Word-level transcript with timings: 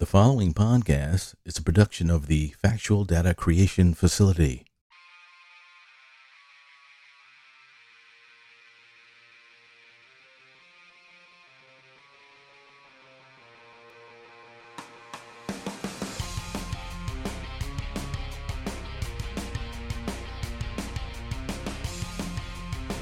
The 0.00 0.06
following 0.06 0.52
podcast 0.52 1.36
is 1.44 1.56
a 1.56 1.62
production 1.62 2.10
of 2.10 2.26
the 2.26 2.48
Factual 2.60 3.04
Data 3.04 3.32
Creation 3.32 3.94
Facility. 3.94 4.64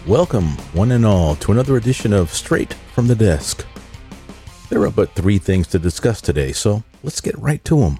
Welcome, 0.06 0.58
one 0.74 0.92
and 0.92 1.06
all, 1.06 1.36
to 1.36 1.52
another 1.52 1.78
edition 1.78 2.12
of 2.12 2.34
Straight 2.34 2.74
from 2.94 3.06
the 3.06 3.14
Desk. 3.14 3.64
There 4.72 4.84
are 4.84 4.90
but 4.90 5.14
three 5.14 5.36
things 5.36 5.66
to 5.66 5.78
discuss 5.78 6.22
today, 6.22 6.52
so 6.52 6.82
let's 7.02 7.20
get 7.20 7.38
right 7.38 7.62
to 7.66 7.80
them. 7.80 7.98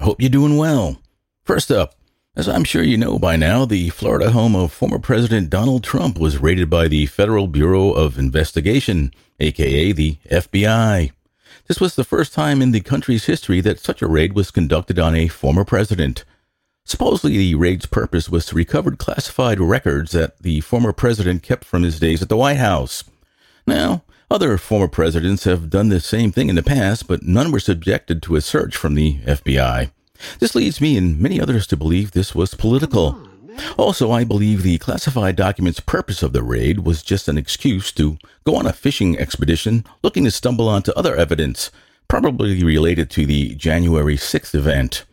Hope 0.00 0.18
you're 0.18 0.30
doing 0.30 0.56
well. 0.56 1.02
First 1.42 1.70
up, 1.70 1.96
as 2.34 2.48
I'm 2.48 2.64
sure 2.64 2.82
you 2.82 2.96
know 2.96 3.18
by 3.18 3.36
now, 3.36 3.66
the 3.66 3.90
Florida 3.90 4.30
home 4.30 4.56
of 4.56 4.72
former 4.72 4.98
President 4.98 5.50
Donald 5.50 5.84
Trump 5.84 6.18
was 6.18 6.38
raided 6.38 6.70
by 6.70 6.88
the 6.88 7.04
Federal 7.04 7.46
Bureau 7.46 7.90
of 7.90 8.18
Investigation, 8.18 9.12
aka 9.38 9.92
the 9.92 10.16
FBI. 10.30 11.12
This 11.68 11.78
was 11.78 11.94
the 11.94 12.04
first 12.04 12.32
time 12.32 12.62
in 12.62 12.70
the 12.70 12.80
country's 12.80 13.26
history 13.26 13.60
that 13.60 13.80
such 13.80 14.00
a 14.00 14.08
raid 14.08 14.32
was 14.32 14.50
conducted 14.50 14.98
on 14.98 15.14
a 15.14 15.28
former 15.28 15.66
president. 15.66 16.24
Supposedly, 16.86 17.36
the 17.36 17.54
raid's 17.54 17.84
purpose 17.84 18.30
was 18.30 18.46
to 18.46 18.54
recover 18.54 18.92
classified 18.92 19.60
records 19.60 20.12
that 20.12 20.38
the 20.38 20.62
former 20.62 20.94
president 20.94 21.42
kept 21.42 21.66
from 21.66 21.82
his 21.82 22.00
days 22.00 22.22
at 22.22 22.30
the 22.30 22.38
White 22.38 22.56
House. 22.56 23.04
Now, 23.66 24.04
other 24.30 24.56
former 24.56 24.88
presidents 24.88 25.44
have 25.44 25.70
done 25.70 25.88
the 25.88 26.00
same 26.00 26.30
thing 26.30 26.48
in 26.48 26.54
the 26.54 26.62
past, 26.62 27.08
but 27.08 27.22
none 27.22 27.50
were 27.50 27.60
subjected 27.60 28.22
to 28.22 28.36
a 28.36 28.40
search 28.40 28.76
from 28.76 28.94
the 28.94 29.18
FBI. 29.20 29.90
This 30.38 30.54
leads 30.54 30.80
me 30.80 30.96
and 30.96 31.18
many 31.18 31.40
others 31.40 31.66
to 31.68 31.76
believe 31.76 32.12
this 32.12 32.34
was 32.34 32.54
political. 32.54 33.26
Also, 33.76 34.10
I 34.10 34.24
believe 34.24 34.62
the 34.62 34.78
classified 34.78 35.36
documents' 35.36 35.80
purpose 35.80 36.22
of 36.22 36.32
the 36.32 36.42
raid 36.42 36.80
was 36.80 37.02
just 37.02 37.28
an 37.28 37.36
excuse 37.36 37.90
to 37.92 38.18
go 38.44 38.54
on 38.54 38.66
a 38.66 38.72
fishing 38.72 39.18
expedition 39.18 39.84
looking 40.02 40.24
to 40.24 40.30
stumble 40.30 40.68
onto 40.68 40.92
other 40.92 41.16
evidence, 41.16 41.70
probably 42.08 42.62
related 42.62 43.10
to 43.10 43.26
the 43.26 43.54
January 43.56 44.16
6th 44.16 44.54
event. 44.54 45.04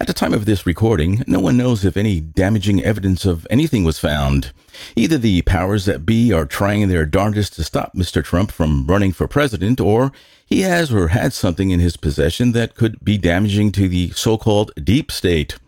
At 0.00 0.06
the 0.06 0.12
time 0.12 0.32
of 0.32 0.44
this 0.46 0.66
recording, 0.66 1.22
no 1.26 1.38
one 1.38 1.56
knows 1.56 1.84
if 1.84 1.96
any 1.96 2.20
damaging 2.20 2.82
evidence 2.82 3.24
of 3.24 3.46
anything 3.50 3.84
was 3.84 3.98
found. 3.98 4.52
Either 4.94 5.18
the 5.18 5.42
powers 5.42 5.84
that 5.84 6.06
be 6.06 6.32
are 6.32 6.46
trying 6.46 6.88
their 6.88 7.04
darndest 7.04 7.54
to 7.54 7.64
stop 7.64 7.94
Mr. 7.94 8.24
Trump 8.24 8.50
from 8.50 8.86
running 8.86 9.12
for 9.12 9.28
president, 9.28 9.80
or 9.80 10.12
he 10.46 10.62
has 10.62 10.92
or 10.92 11.08
had 11.08 11.32
something 11.32 11.70
in 11.70 11.80
his 11.80 11.96
possession 11.96 12.52
that 12.52 12.74
could 12.74 13.04
be 13.04 13.18
damaging 13.18 13.72
to 13.72 13.88
the 13.88 14.10
so 14.10 14.38
called 14.38 14.72
deep 14.82 15.12
state. 15.12 15.58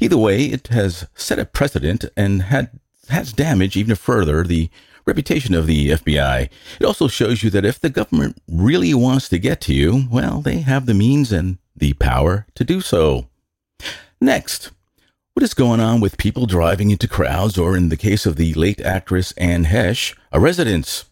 Either 0.00 0.16
way, 0.18 0.46
it 0.46 0.68
has 0.68 1.06
set 1.14 1.38
a 1.38 1.44
precedent 1.44 2.04
and 2.16 2.42
had, 2.42 2.70
has 3.08 3.32
damaged 3.32 3.76
even 3.76 3.94
further 3.94 4.42
the 4.42 4.70
reputation 5.06 5.54
of 5.54 5.66
the 5.66 5.90
FBI. 5.90 6.48
It 6.80 6.84
also 6.84 7.08
shows 7.08 7.42
you 7.42 7.50
that 7.50 7.64
if 7.64 7.80
the 7.80 7.90
government 7.90 8.40
really 8.48 8.94
wants 8.94 9.28
to 9.30 9.38
get 9.38 9.60
to 9.62 9.74
you, 9.74 10.08
well, 10.10 10.40
they 10.40 10.58
have 10.58 10.86
the 10.86 10.94
means 10.94 11.32
and 11.32 11.58
the 11.76 11.92
power 11.94 12.46
to 12.54 12.64
do 12.64 12.80
so. 12.80 13.26
Next, 14.22 14.70
what 15.34 15.42
is 15.42 15.52
going 15.52 15.80
on 15.80 16.00
with 16.00 16.16
people 16.16 16.46
driving 16.46 16.92
into 16.92 17.08
crowds, 17.08 17.58
or 17.58 17.76
in 17.76 17.88
the 17.88 17.96
case 17.96 18.24
of 18.24 18.36
the 18.36 18.54
late 18.54 18.80
actress 18.80 19.32
Anne 19.32 19.64
Heche, 19.64 20.16
a 20.30 20.38
residence? 20.38 21.06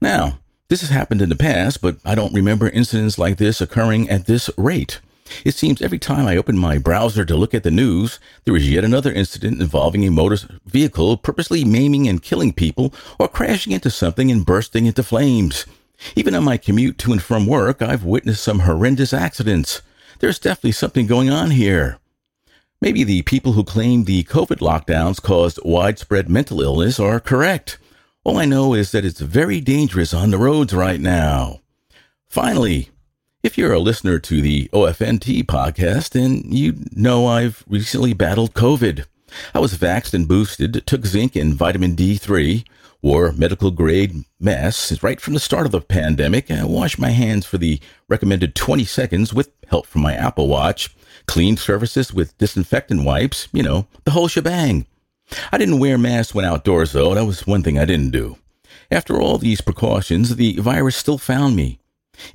Now, 0.00 0.38
this 0.68 0.80
has 0.80 0.90
happened 0.90 1.20
in 1.20 1.30
the 1.30 1.34
past, 1.34 1.82
but 1.82 1.96
I 2.04 2.14
don't 2.14 2.32
remember 2.32 2.68
incidents 2.68 3.18
like 3.18 3.38
this 3.38 3.60
occurring 3.60 4.08
at 4.08 4.26
this 4.26 4.50
rate. 4.56 5.00
It 5.44 5.56
seems 5.56 5.82
every 5.82 5.98
time 5.98 6.28
I 6.28 6.36
open 6.36 6.56
my 6.56 6.78
browser 6.78 7.24
to 7.24 7.34
look 7.34 7.54
at 7.54 7.64
the 7.64 7.72
news, 7.72 8.20
there 8.44 8.54
is 8.54 8.70
yet 8.70 8.84
another 8.84 9.12
incident 9.12 9.60
involving 9.60 10.06
a 10.06 10.12
motor 10.12 10.38
vehicle 10.64 11.16
purposely 11.16 11.64
maiming 11.64 12.06
and 12.06 12.22
killing 12.22 12.52
people 12.52 12.94
or 13.18 13.26
crashing 13.26 13.72
into 13.72 13.90
something 13.90 14.30
and 14.30 14.46
bursting 14.46 14.86
into 14.86 15.02
flames. 15.02 15.66
Even 16.14 16.36
on 16.36 16.44
my 16.44 16.56
commute 16.56 16.98
to 16.98 17.10
and 17.10 17.20
from 17.20 17.48
work, 17.48 17.82
I've 17.82 18.04
witnessed 18.04 18.44
some 18.44 18.60
horrendous 18.60 19.12
accidents. 19.12 19.82
There's 20.20 20.38
definitely 20.38 20.70
something 20.70 21.08
going 21.08 21.30
on 21.30 21.50
here. 21.50 21.98
Maybe 22.84 23.02
the 23.02 23.22
people 23.22 23.52
who 23.52 23.64
claim 23.64 24.04
the 24.04 24.24
COVID 24.24 24.58
lockdowns 24.58 25.18
caused 25.18 25.58
widespread 25.64 26.28
mental 26.28 26.60
illness 26.60 27.00
are 27.00 27.18
correct. 27.18 27.78
All 28.24 28.36
I 28.36 28.44
know 28.44 28.74
is 28.74 28.92
that 28.92 29.06
it's 29.06 29.20
very 29.20 29.58
dangerous 29.58 30.12
on 30.12 30.30
the 30.30 30.36
roads 30.36 30.74
right 30.74 31.00
now. 31.00 31.60
Finally, 32.28 32.90
if 33.42 33.56
you're 33.56 33.72
a 33.72 33.78
listener 33.78 34.18
to 34.18 34.42
the 34.42 34.68
OFNT 34.74 35.44
podcast, 35.44 36.10
then 36.10 36.42
you 36.44 36.74
know 36.92 37.26
I've 37.26 37.64
recently 37.66 38.12
battled 38.12 38.52
COVID. 38.52 39.06
I 39.54 39.60
was 39.60 39.78
vaxxed 39.78 40.12
and 40.12 40.28
boosted, 40.28 40.86
took 40.86 41.06
zinc 41.06 41.36
and 41.36 41.54
vitamin 41.54 41.96
D3, 41.96 42.66
wore 43.00 43.32
medical 43.32 43.70
grade 43.70 44.26
masks 44.38 45.02
right 45.02 45.22
from 45.22 45.32
the 45.32 45.40
start 45.40 45.64
of 45.64 45.72
the 45.72 45.80
pandemic, 45.80 46.50
and 46.50 46.68
washed 46.68 46.98
my 46.98 47.12
hands 47.12 47.46
for 47.46 47.56
the 47.56 47.80
recommended 48.08 48.54
20 48.54 48.84
seconds 48.84 49.32
with 49.32 49.52
help 49.68 49.86
from 49.86 50.02
my 50.02 50.12
Apple 50.12 50.48
Watch, 50.48 50.94
cleaned 51.26 51.58
surfaces 51.58 52.12
with 52.12 52.36
disinfectant 52.38 53.04
wipes, 53.04 53.48
you 53.52 53.62
know, 53.62 53.86
the 54.04 54.12
whole 54.12 54.28
shebang. 54.28 54.86
I 55.52 55.58
didn't 55.58 55.78
wear 55.78 55.98
masks 55.98 56.34
when 56.34 56.44
outdoors, 56.44 56.92
though. 56.92 57.14
That 57.14 57.24
was 57.24 57.46
one 57.46 57.62
thing 57.62 57.78
I 57.78 57.84
didn't 57.84 58.10
do. 58.10 58.36
After 58.90 59.20
all 59.20 59.38
these 59.38 59.60
precautions, 59.60 60.36
the 60.36 60.56
virus 60.56 60.96
still 60.96 61.18
found 61.18 61.56
me. 61.56 61.78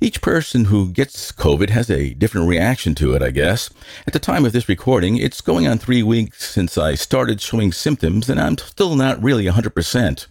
Each 0.00 0.20
person 0.20 0.66
who 0.66 0.90
gets 0.90 1.32
COVID 1.32 1.70
has 1.70 1.90
a 1.90 2.14
different 2.14 2.48
reaction 2.48 2.94
to 2.96 3.14
it, 3.14 3.22
I 3.22 3.30
guess. 3.30 3.70
At 4.06 4.12
the 4.12 4.18
time 4.18 4.44
of 4.44 4.52
this 4.52 4.68
recording, 4.68 5.16
it's 5.16 5.40
going 5.40 5.66
on 5.66 5.78
three 5.78 6.02
weeks 6.02 6.50
since 6.50 6.76
I 6.76 6.94
started 6.94 7.40
showing 7.40 7.72
symptoms, 7.72 8.28
and 8.28 8.40
I'm 8.40 8.58
still 8.58 8.94
not 8.94 9.22
really 9.22 9.46
100%. 9.46 10.26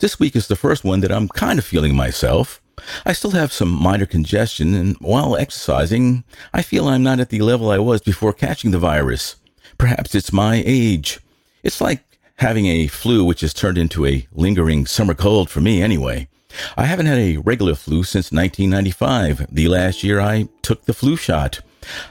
This 0.00 0.18
week 0.20 0.36
is 0.36 0.48
the 0.48 0.56
first 0.56 0.84
one 0.84 1.00
that 1.00 1.12
I'm 1.12 1.28
kind 1.28 1.58
of 1.58 1.64
feeling 1.64 1.96
myself. 1.96 2.61
I 3.06 3.12
still 3.12 3.32
have 3.32 3.52
some 3.52 3.70
minor 3.70 4.06
congestion, 4.06 4.74
and 4.74 4.96
while 4.96 5.36
exercising, 5.36 6.24
I 6.52 6.62
feel 6.62 6.88
I'm 6.88 7.02
not 7.02 7.20
at 7.20 7.30
the 7.30 7.40
level 7.40 7.70
I 7.70 7.78
was 7.78 8.00
before 8.00 8.32
catching 8.32 8.70
the 8.70 8.78
virus. 8.78 9.36
Perhaps 9.78 10.14
it's 10.14 10.32
my 10.32 10.62
age. 10.64 11.20
It's 11.62 11.80
like 11.80 12.04
having 12.36 12.66
a 12.66 12.88
flu 12.88 13.24
which 13.24 13.40
has 13.40 13.54
turned 13.54 13.78
into 13.78 14.06
a 14.06 14.26
lingering 14.32 14.86
summer 14.86 15.14
cold 15.14 15.48
for 15.48 15.60
me 15.60 15.82
anyway. 15.82 16.28
I 16.76 16.84
haven't 16.84 17.06
had 17.06 17.18
a 17.18 17.38
regular 17.38 17.74
flu 17.74 18.02
since 18.02 18.32
1995, 18.32 19.46
the 19.50 19.68
last 19.68 20.02
year 20.02 20.20
I 20.20 20.48
took 20.60 20.84
the 20.84 20.94
flu 20.94 21.16
shot. 21.16 21.60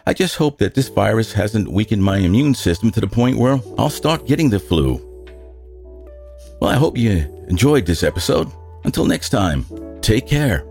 I 0.05 0.13
just 0.13 0.35
hope 0.35 0.57
that 0.57 0.73
this 0.73 0.89
virus 0.89 1.33
hasn't 1.33 1.71
weakened 1.71 2.03
my 2.03 2.17
immune 2.17 2.55
system 2.55 2.91
to 2.91 3.01
the 3.01 3.07
point 3.07 3.37
where 3.37 3.59
I'll 3.77 3.89
start 3.89 4.27
getting 4.27 4.49
the 4.49 4.59
flu. 4.59 4.99
Well, 6.59 6.71
I 6.71 6.75
hope 6.75 6.97
you 6.97 7.45
enjoyed 7.47 7.85
this 7.85 8.03
episode. 8.03 8.51
Until 8.83 9.05
next 9.05 9.29
time, 9.29 9.65
take 10.01 10.27
care. 10.27 10.70